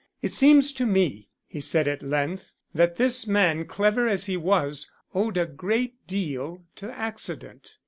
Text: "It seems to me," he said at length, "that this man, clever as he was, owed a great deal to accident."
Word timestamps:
"It 0.23 0.31
seems 0.33 0.73
to 0.73 0.87
me," 0.87 1.27
he 1.47 1.61
said 1.61 1.87
at 1.87 2.01
length, 2.01 2.55
"that 2.73 2.95
this 2.95 3.27
man, 3.27 3.65
clever 3.67 4.07
as 4.09 4.25
he 4.25 4.35
was, 4.35 4.89
owed 5.13 5.37
a 5.37 5.45
great 5.45 5.93
deal 6.07 6.63
to 6.77 6.91
accident." 6.91 7.75